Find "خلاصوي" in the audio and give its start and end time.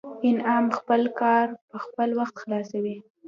2.41-2.97